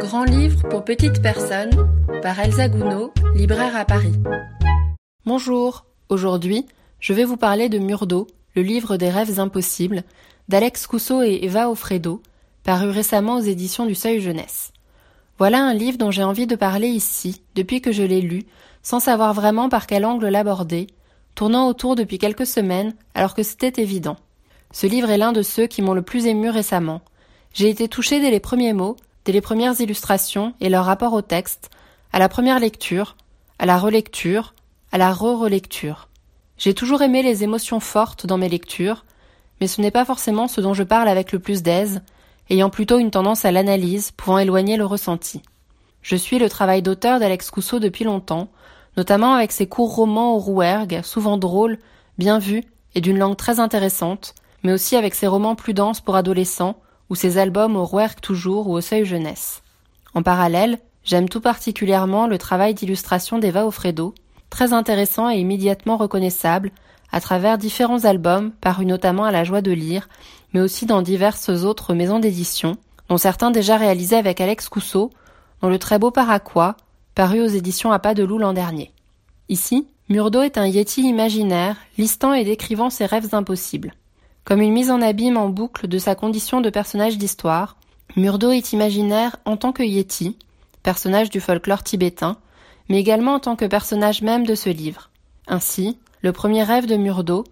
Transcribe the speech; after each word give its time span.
Grand 0.00 0.24
livre 0.24 0.68
pour 0.68 0.84
petites 0.84 1.22
personnes 1.22 1.70
par 2.22 2.38
Elsa 2.38 2.68
Gounod, 2.68 3.10
libraire 3.34 3.76
à 3.76 3.84
Paris. 3.84 4.14
Bonjour, 5.26 5.86
aujourd'hui 6.08 6.66
je 7.00 7.12
vais 7.12 7.24
vous 7.24 7.36
parler 7.36 7.68
de 7.68 7.78
Murdo, 7.78 8.26
le 8.54 8.62
livre 8.62 8.96
des 8.96 9.10
rêves 9.10 9.40
impossibles, 9.40 10.04
d'Alex 10.48 10.86
Cousseau 10.86 11.22
et 11.22 11.40
Eva 11.42 11.70
Offredo, 11.70 12.22
paru 12.62 12.90
récemment 12.90 13.36
aux 13.36 13.42
éditions 13.42 13.86
du 13.86 13.94
Seuil 13.94 14.20
Jeunesse. 14.20 14.72
Voilà 15.38 15.62
un 15.64 15.74
livre 15.74 15.98
dont 15.98 16.10
j'ai 16.10 16.22
envie 16.22 16.46
de 16.46 16.56
parler 16.56 16.88
ici, 16.88 17.42
depuis 17.54 17.80
que 17.80 17.92
je 17.92 18.02
l'ai 18.02 18.20
lu, 18.20 18.44
sans 18.82 19.00
savoir 19.00 19.34
vraiment 19.34 19.68
par 19.68 19.86
quel 19.86 20.04
angle 20.04 20.28
l'aborder, 20.28 20.86
tournant 21.34 21.68
autour 21.68 21.96
depuis 21.96 22.18
quelques 22.18 22.46
semaines, 22.46 22.94
alors 23.14 23.34
que 23.34 23.42
c'était 23.42 23.82
évident. 23.82 24.16
Ce 24.70 24.86
livre 24.86 25.10
est 25.10 25.18
l'un 25.18 25.32
de 25.32 25.42
ceux 25.42 25.66
qui 25.66 25.82
m'ont 25.82 25.94
le 25.94 26.02
plus 26.02 26.26
ému 26.26 26.48
récemment. 26.48 27.02
J'ai 27.52 27.68
été 27.68 27.88
touchée 27.88 28.20
dès 28.20 28.30
les 28.30 28.40
premiers 28.40 28.72
mots, 28.72 28.96
dès 29.24 29.32
les 29.32 29.40
premières 29.40 29.80
illustrations 29.80 30.54
et 30.60 30.68
leur 30.68 30.84
rapport 30.84 31.12
au 31.12 31.22
texte, 31.22 31.70
à 32.12 32.18
la 32.18 32.28
première 32.28 32.58
lecture, 32.58 33.16
à 33.58 33.66
la 33.66 33.78
relecture, 33.78 34.54
à 34.90 34.98
la 34.98 35.12
re-relecture. 35.12 36.08
J'ai 36.58 36.74
toujours 36.74 37.02
aimé 37.02 37.22
les 37.22 37.44
émotions 37.44 37.80
fortes 37.80 38.26
dans 38.26 38.38
mes 38.38 38.48
lectures, 38.48 39.04
mais 39.60 39.66
ce 39.66 39.80
n'est 39.80 39.90
pas 39.90 40.04
forcément 40.04 40.48
ce 40.48 40.60
dont 40.60 40.74
je 40.74 40.82
parle 40.82 41.08
avec 41.08 41.32
le 41.32 41.38
plus 41.38 41.62
d'aise, 41.62 42.02
ayant 42.50 42.70
plutôt 42.70 42.98
une 42.98 43.10
tendance 43.10 43.44
à 43.44 43.52
l'analyse, 43.52 44.10
pouvant 44.10 44.38
éloigner 44.38 44.76
le 44.76 44.84
ressenti. 44.84 45.42
Je 46.02 46.16
suis 46.16 46.38
le 46.38 46.48
travail 46.48 46.82
d'auteur 46.82 47.20
d'Alex 47.20 47.50
Cousseau 47.50 47.78
depuis 47.78 48.04
longtemps, 48.04 48.48
notamment 48.96 49.34
avec 49.34 49.52
ses 49.52 49.68
courts 49.68 49.94
romans 49.94 50.34
au 50.34 50.38
Rouergue, 50.38 51.00
souvent 51.02 51.38
drôles, 51.38 51.78
bien 52.18 52.38
vus 52.38 52.64
et 52.94 53.00
d'une 53.00 53.18
langue 53.18 53.36
très 53.36 53.60
intéressante, 53.60 54.34
mais 54.62 54.72
aussi 54.72 54.96
avec 54.96 55.14
ses 55.14 55.26
romans 55.26 55.54
plus 55.54 55.74
denses 55.74 56.00
pour 56.00 56.16
adolescents, 56.16 56.76
ou 57.12 57.14
ses 57.14 57.36
albums 57.36 57.76
au 57.76 57.84
Rouergue 57.84 58.22
toujours 58.22 58.68
ou 58.68 58.72
au 58.72 58.80
Seuil 58.80 59.04
Jeunesse. 59.04 59.62
En 60.14 60.22
parallèle, 60.22 60.78
j'aime 61.04 61.28
tout 61.28 61.42
particulièrement 61.42 62.26
le 62.26 62.38
travail 62.38 62.72
d'illustration 62.72 63.38
d'Eva 63.38 63.66
Offredo, 63.66 64.14
très 64.48 64.72
intéressant 64.72 65.28
et 65.28 65.36
immédiatement 65.36 65.98
reconnaissable, 65.98 66.70
à 67.12 67.20
travers 67.20 67.58
différents 67.58 68.06
albums 68.06 68.50
parus 68.62 68.86
notamment 68.86 69.24
à 69.24 69.30
la 69.30 69.44
joie 69.44 69.60
de 69.60 69.72
lire, 69.72 70.08
mais 70.54 70.60
aussi 70.62 70.86
dans 70.86 71.02
diverses 71.02 71.50
autres 71.50 71.92
maisons 71.92 72.18
d'édition, 72.18 72.78
dont 73.10 73.18
certains 73.18 73.50
déjà 73.50 73.76
réalisés 73.76 74.16
avec 74.16 74.40
Alex 74.40 74.70
Cousseau, 74.70 75.10
dont 75.60 75.68
le 75.68 75.78
très 75.78 75.98
beau 75.98 76.10
Paraquois, 76.10 76.78
paru 77.14 77.42
aux 77.42 77.46
éditions 77.46 77.92
à 77.92 77.98
pas 77.98 78.14
de 78.14 78.24
loup 78.24 78.38
l'an 78.38 78.54
dernier. 78.54 78.90
Ici, 79.50 79.86
Murdo 80.08 80.40
est 80.40 80.56
un 80.56 80.66
yeti 80.66 81.02
imaginaire, 81.02 81.76
listant 81.98 82.32
et 82.32 82.44
décrivant 82.44 82.88
ses 82.88 83.04
rêves 83.04 83.34
impossibles. 83.34 83.92
Comme 84.44 84.60
une 84.60 84.72
mise 84.72 84.90
en 84.90 85.00
abîme 85.00 85.36
en 85.36 85.48
boucle 85.48 85.86
de 85.86 85.98
sa 85.98 86.14
condition 86.14 86.60
de 86.60 86.70
personnage 86.70 87.16
d'histoire, 87.16 87.76
Murdo 88.16 88.50
est 88.50 88.72
imaginaire 88.72 89.36
en 89.44 89.56
tant 89.56 89.72
que 89.72 89.82
Yeti, 89.82 90.36
personnage 90.82 91.30
du 91.30 91.40
folklore 91.40 91.82
tibétain, 91.82 92.36
mais 92.88 92.98
également 92.98 93.34
en 93.34 93.40
tant 93.40 93.56
que 93.56 93.64
personnage 93.64 94.22
même 94.22 94.44
de 94.44 94.54
ce 94.54 94.68
livre. 94.68 95.10
Ainsi, 95.46 95.96
le 96.22 96.32
premier 96.32 96.64
rêve 96.64 96.86
de 96.86 96.96
Murdo, 96.96 97.44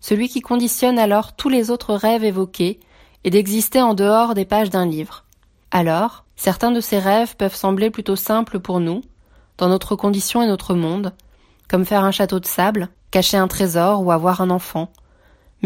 celui 0.00 0.28
qui 0.28 0.40
conditionne 0.40 0.98
alors 0.98 1.34
tous 1.34 1.48
les 1.48 1.70
autres 1.70 1.94
rêves 1.94 2.24
évoqués, 2.24 2.78
est 3.24 3.30
d'exister 3.30 3.82
en 3.82 3.94
dehors 3.94 4.34
des 4.34 4.44
pages 4.44 4.70
d'un 4.70 4.86
livre. 4.86 5.24
Alors, 5.72 6.24
certains 6.36 6.70
de 6.70 6.80
ces 6.80 6.98
rêves 6.98 7.36
peuvent 7.36 7.56
sembler 7.56 7.90
plutôt 7.90 8.14
simples 8.14 8.60
pour 8.60 8.78
nous, 8.78 9.02
dans 9.58 9.68
notre 9.68 9.96
condition 9.96 10.42
et 10.42 10.46
notre 10.46 10.74
monde, 10.74 11.12
comme 11.68 11.84
faire 11.84 12.04
un 12.04 12.12
château 12.12 12.38
de 12.38 12.46
sable, 12.46 12.88
cacher 13.10 13.36
un 13.36 13.48
trésor 13.48 14.02
ou 14.02 14.12
avoir 14.12 14.40
un 14.40 14.50
enfant, 14.50 14.92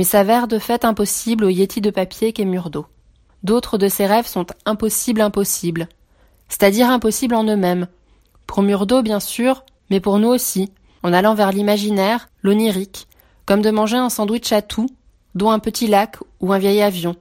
mais 0.00 0.04
s'avère 0.04 0.48
de 0.48 0.58
fait 0.58 0.86
impossible 0.86 1.44
au 1.44 1.50
yéti 1.50 1.82
de 1.82 1.90
papier 1.90 2.32
qu'est 2.32 2.46
Murdo. 2.46 2.86
D'autres 3.42 3.76
de 3.76 3.86
ses 3.86 4.06
rêves 4.06 4.26
sont 4.26 4.46
impossibles 4.64 5.20
impossibles, 5.20 5.90
c'est-à-dire 6.48 6.88
impossibles 6.88 7.34
en 7.34 7.44
eux-mêmes. 7.44 7.86
Pour 8.46 8.62
Murdo, 8.62 9.02
bien 9.02 9.20
sûr, 9.20 9.62
mais 9.90 10.00
pour 10.00 10.18
nous 10.18 10.28
aussi, 10.28 10.72
en 11.02 11.12
allant 11.12 11.34
vers 11.34 11.52
l'imaginaire, 11.52 12.30
l'onirique, 12.40 13.08
comme 13.44 13.60
de 13.60 13.70
manger 13.70 13.98
un 13.98 14.08
sandwich 14.08 14.50
à 14.52 14.62
tout, 14.62 14.88
dont 15.34 15.50
un 15.50 15.58
petit 15.58 15.86
lac 15.86 16.16
ou 16.40 16.50
un 16.54 16.58
vieil 16.58 16.80
avion, 16.80 17.14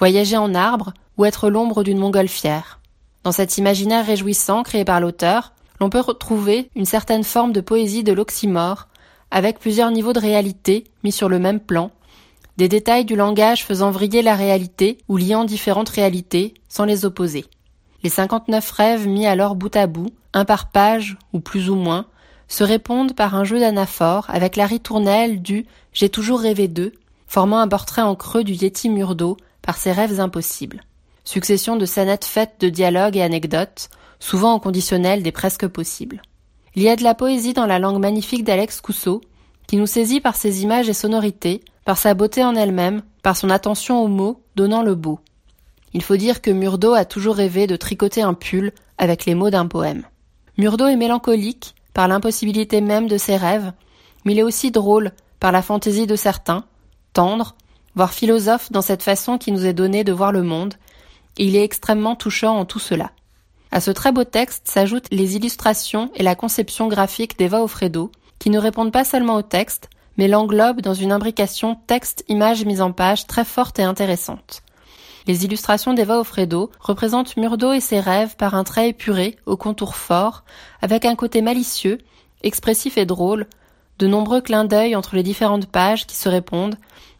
voyager 0.00 0.36
en 0.36 0.56
arbre 0.56 0.94
ou 1.18 1.24
être 1.24 1.48
l'ombre 1.48 1.84
d'une 1.84 1.98
montgolfière. 1.98 2.80
Dans 3.22 3.30
cet 3.30 3.58
imaginaire 3.58 4.04
réjouissant 4.04 4.64
créé 4.64 4.84
par 4.84 4.98
l'auteur, 4.98 5.52
l'on 5.80 5.88
peut 5.88 6.00
retrouver 6.00 6.68
une 6.74 6.84
certaine 6.84 7.22
forme 7.22 7.52
de 7.52 7.60
poésie 7.60 8.02
de 8.02 8.12
l'oxymore, 8.12 8.88
avec 9.30 9.60
plusieurs 9.60 9.92
niveaux 9.92 10.12
de 10.12 10.18
réalité 10.18 10.82
mis 11.04 11.12
sur 11.12 11.28
le 11.28 11.38
même 11.38 11.60
plan, 11.60 11.92
des 12.58 12.68
détails 12.68 13.04
du 13.04 13.14
langage 13.14 13.64
faisant 13.64 13.92
vriller 13.92 14.20
la 14.20 14.34
réalité 14.34 14.98
ou 15.06 15.16
liant 15.16 15.44
différentes 15.44 15.88
réalités 15.88 16.54
sans 16.68 16.84
les 16.84 17.04
opposer. 17.04 17.44
Les 18.02 18.10
59 18.10 18.70
rêves 18.72 19.06
mis 19.06 19.26
alors 19.26 19.54
bout 19.54 19.74
à 19.76 19.86
bout, 19.86 20.10
un 20.34 20.44
par 20.44 20.70
page 20.72 21.16
ou 21.32 21.38
plus 21.38 21.70
ou 21.70 21.76
moins, 21.76 22.06
se 22.48 22.64
répondent 22.64 23.14
par 23.14 23.36
un 23.36 23.44
jeu 23.44 23.60
d'anaphores 23.60 24.26
avec 24.28 24.56
la 24.56 24.66
ritournelle 24.66 25.40
du 25.40 25.66
J'ai 25.92 26.08
toujours 26.08 26.40
rêvé 26.40 26.66
d'eux, 26.66 26.92
formant 27.28 27.60
un 27.60 27.68
portrait 27.68 28.02
en 28.02 28.16
creux 28.16 28.42
du 28.42 28.54
Yeti 28.54 28.90
Murdo 28.90 29.36
par 29.62 29.76
ses 29.76 29.92
rêves 29.92 30.18
impossibles. 30.18 30.82
Succession 31.24 31.76
de 31.76 31.86
scénettes 31.86 32.24
faites 32.24 32.56
de 32.58 32.68
dialogues 32.68 33.16
et 33.16 33.22
anecdotes, 33.22 33.88
souvent 34.18 34.54
au 34.54 34.58
conditionnel 34.58 35.22
des 35.22 35.32
presque 35.32 35.68
possibles. 35.68 36.22
Il 36.74 36.82
y 36.82 36.88
a 36.88 36.96
de 36.96 37.04
la 37.04 37.14
poésie 37.14 37.52
dans 37.52 37.66
la 37.66 37.78
langue 37.78 38.00
magnifique 38.00 38.42
d'Alex 38.42 38.80
Cousseau, 38.80 39.20
qui 39.68 39.76
nous 39.76 39.86
saisit 39.86 40.20
par 40.20 40.34
ses 40.34 40.62
images 40.62 40.88
et 40.88 40.94
sonorités, 40.94 41.60
par 41.88 41.96
sa 41.96 42.12
beauté 42.12 42.44
en 42.44 42.54
elle-même, 42.54 43.00
par 43.22 43.34
son 43.34 43.48
attention 43.48 44.02
aux 44.04 44.08
mots 44.08 44.42
donnant 44.56 44.82
le 44.82 44.94
beau. 44.94 45.20
Il 45.94 46.02
faut 46.02 46.18
dire 46.18 46.42
que 46.42 46.50
Murdo 46.50 46.92
a 46.92 47.06
toujours 47.06 47.36
rêvé 47.36 47.66
de 47.66 47.76
tricoter 47.76 48.20
un 48.20 48.34
pull 48.34 48.72
avec 48.98 49.24
les 49.24 49.34
mots 49.34 49.48
d'un 49.48 49.66
poème. 49.66 50.04
Murdo 50.58 50.86
est 50.86 50.96
mélancolique 50.96 51.74
par 51.94 52.06
l'impossibilité 52.06 52.82
même 52.82 53.08
de 53.08 53.16
ses 53.16 53.38
rêves, 53.38 53.72
mais 54.26 54.32
il 54.32 54.38
est 54.38 54.42
aussi 54.42 54.70
drôle 54.70 55.12
par 55.40 55.50
la 55.50 55.62
fantaisie 55.62 56.06
de 56.06 56.14
certains, 56.14 56.66
tendre, 57.14 57.56
voire 57.94 58.12
philosophe 58.12 58.70
dans 58.70 58.82
cette 58.82 59.02
façon 59.02 59.38
qui 59.38 59.50
nous 59.50 59.64
est 59.64 59.72
donnée 59.72 60.04
de 60.04 60.12
voir 60.12 60.30
le 60.30 60.42
monde, 60.42 60.74
et 61.38 61.46
il 61.46 61.56
est 61.56 61.64
extrêmement 61.64 62.16
touchant 62.16 62.58
en 62.58 62.66
tout 62.66 62.80
cela. 62.80 63.12
À 63.70 63.80
ce 63.80 63.90
très 63.90 64.12
beau 64.12 64.24
texte 64.24 64.68
s'ajoutent 64.68 65.10
les 65.10 65.36
illustrations 65.36 66.10
et 66.14 66.22
la 66.22 66.34
conception 66.34 66.86
graphique 66.86 67.38
d'Eva 67.38 67.62
Offredo, 67.62 68.12
qui 68.38 68.50
ne 68.50 68.58
répondent 68.58 68.92
pas 68.92 69.04
seulement 69.06 69.36
au 69.36 69.42
texte, 69.42 69.88
mais 70.18 70.28
l'englobe 70.28 70.82
dans 70.82 70.92
une 70.92 71.12
imbrication 71.12 71.76
texte-image 71.86 72.66
mise 72.66 72.82
en 72.82 72.92
page 72.92 73.26
très 73.26 73.44
forte 73.44 73.78
et 73.78 73.84
intéressante. 73.84 74.62
Les 75.26 75.44
illustrations 75.44 75.94
d'Eva 75.94 76.18
Offredo 76.18 76.70
représentent 76.80 77.36
Murdo 77.36 77.72
et 77.72 77.80
ses 77.80 78.00
rêves 78.00 78.36
par 78.36 78.54
un 78.54 78.64
trait 78.64 78.90
épuré, 78.90 79.36
au 79.46 79.56
contour 79.56 79.94
fort, 79.94 80.44
avec 80.82 81.04
un 81.04 81.14
côté 81.14 81.40
malicieux, 81.40 81.98
expressif 82.42 82.98
et 82.98 83.06
drôle, 83.06 83.46
de 83.98 84.06
nombreux 84.06 84.40
clins 84.40 84.64
d'œil 84.64 84.96
entre 84.96 85.16
les 85.16 85.22
différentes 85.22 85.66
pages 85.66 86.06
qui 86.06 86.16
se 86.16 86.28
répondent, 86.28 86.76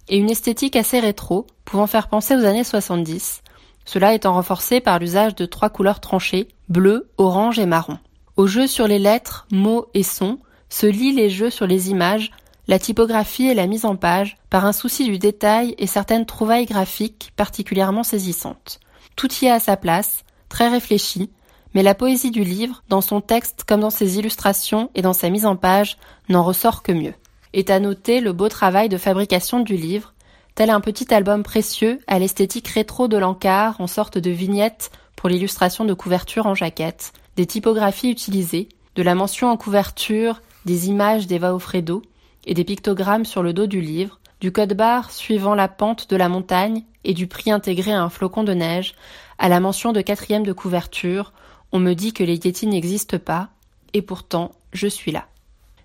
et 0.08 0.16
une 0.16 0.30
esthétique 0.30 0.76
assez 0.76 1.00
rétro, 1.00 1.46
pouvant 1.64 1.86
faire 1.86 2.08
penser 2.08 2.34
aux 2.34 2.44
années 2.44 2.64
70, 2.64 3.42
cela 3.84 4.12
étant 4.12 4.34
renforcé 4.34 4.80
par 4.80 4.98
l'usage 4.98 5.34
de 5.34 5.46
trois 5.46 5.70
couleurs 5.70 6.00
tranchées, 6.00 6.48
bleu, 6.68 7.10
orange 7.16 7.58
et 7.58 7.64
marron. 7.64 7.98
Au 8.36 8.46
jeu 8.46 8.66
sur 8.66 8.86
les 8.86 8.98
lettres, 8.98 9.46
mots 9.50 9.86
et 9.94 10.02
sons, 10.02 10.38
se 10.68 10.86
lient 10.86 11.14
les 11.14 11.30
jeux 11.30 11.48
sur 11.48 11.66
les 11.66 11.90
images, 11.90 12.30
la 12.68 12.78
typographie 12.78 13.48
et 13.48 13.54
la 13.54 13.66
mise 13.66 13.86
en 13.86 13.96
page 13.96 14.36
par 14.50 14.66
un 14.66 14.74
souci 14.74 15.06
du 15.06 15.18
détail 15.18 15.74
et 15.78 15.86
certaines 15.86 16.26
trouvailles 16.26 16.66
graphiques 16.66 17.32
particulièrement 17.34 18.02
saisissantes. 18.02 18.78
Tout 19.16 19.32
y 19.40 19.46
est 19.46 19.50
à 19.50 19.58
sa 19.58 19.78
place, 19.78 20.22
très 20.50 20.68
réfléchi, 20.68 21.30
mais 21.74 21.82
la 21.82 21.94
poésie 21.94 22.30
du 22.30 22.44
livre, 22.44 22.82
dans 22.88 23.00
son 23.00 23.22
texte 23.22 23.64
comme 23.66 23.80
dans 23.80 23.90
ses 23.90 24.18
illustrations 24.18 24.90
et 24.94 25.02
dans 25.02 25.14
sa 25.14 25.30
mise 25.30 25.46
en 25.46 25.56
page, 25.56 25.96
n'en 26.28 26.44
ressort 26.44 26.82
que 26.82 26.92
mieux. 26.92 27.14
Est 27.54 27.70
à 27.70 27.80
noter 27.80 28.20
le 28.20 28.32
beau 28.32 28.50
travail 28.50 28.90
de 28.90 28.98
fabrication 28.98 29.60
du 29.60 29.76
livre, 29.76 30.12
tel 30.54 30.68
un 30.68 30.80
petit 30.80 31.12
album 31.14 31.42
précieux 31.42 32.00
à 32.06 32.18
l'esthétique 32.18 32.68
rétro 32.68 33.08
de 33.08 33.16
l'encart 33.16 33.80
en 33.80 33.86
sorte 33.86 34.18
de 34.18 34.30
vignette 34.30 34.90
pour 35.16 35.30
l'illustration 35.30 35.86
de 35.86 35.94
couverture 35.94 36.46
en 36.46 36.54
jaquette, 36.54 37.12
des 37.36 37.46
typographies 37.46 38.10
utilisées, 38.10 38.68
de 38.94 39.02
la 39.02 39.14
mention 39.14 39.48
en 39.48 39.56
couverture, 39.56 40.42
des 40.66 40.88
images 40.88 41.26
d'Eva 41.26 41.54
Offredo, 41.54 42.02
et 42.46 42.54
des 42.54 42.64
pictogrammes 42.64 43.24
sur 43.24 43.42
le 43.42 43.52
dos 43.52 43.66
du 43.66 43.80
livre, 43.80 44.20
du 44.40 44.52
code 44.52 44.74
barre 44.74 45.10
suivant 45.10 45.54
la 45.54 45.68
pente 45.68 46.10
de 46.10 46.16
la 46.16 46.28
montagne 46.28 46.84
et 47.04 47.14
du 47.14 47.26
prix 47.26 47.50
intégré 47.50 47.92
à 47.92 48.02
un 48.02 48.08
flocon 48.08 48.44
de 48.44 48.54
neige, 48.54 48.94
à 49.38 49.48
la 49.48 49.60
mention 49.60 49.92
de 49.92 50.00
quatrième 50.00 50.44
de 50.44 50.52
couverture, 50.52 51.32
on 51.72 51.78
me 51.78 51.94
dit 51.94 52.12
que 52.12 52.24
les 52.24 52.36
Yétis 52.36 52.66
n'existent 52.66 53.18
pas, 53.18 53.48
et 53.92 54.02
pourtant 54.02 54.52
je 54.72 54.86
suis 54.86 55.12
là. 55.12 55.26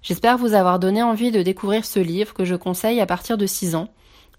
J'espère 0.02 0.38
vous 0.38 0.54
avoir 0.54 0.80
donné 0.80 1.02
envie 1.02 1.32
de 1.32 1.42
découvrir 1.42 1.86
ce 1.86 2.00
livre 2.00 2.34
que 2.34 2.46
je 2.46 2.56
conseille 2.56 3.00
à 3.00 3.06
partir 3.06 3.38
de 3.38 3.46
6 3.46 3.76
ans, 3.76 3.90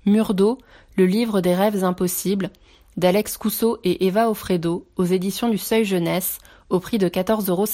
Murdo, 0.04 0.58
le 0.96 1.06
livre 1.06 1.40
des 1.40 1.54
rêves 1.54 1.84
impossibles, 1.84 2.50
d'Alex 2.96 3.36
Cousseau 3.38 3.78
et 3.82 4.06
Eva 4.06 4.30
Offredo, 4.30 4.86
aux 4.96 5.04
éditions 5.04 5.48
du 5.48 5.58
Seuil 5.58 5.84
Jeunesse, 5.84 6.38
au 6.68 6.80
prix 6.80 6.98
de 6.98 7.08
14,50 7.08 7.50
euros. 7.50 7.66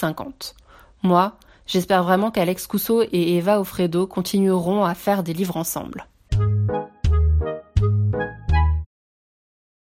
Moi, 1.03 1.37
J'espère 1.73 2.03
vraiment 2.03 2.33
qu'Alex 2.33 2.67
Cousseau 2.67 3.05
et 3.13 3.37
Eva 3.37 3.61
Offredo 3.61 4.05
continueront 4.05 4.85
à 4.85 4.97
faire 4.97 5.23
des 5.23 5.33
livres 5.33 5.57
ensemble. 5.57 6.09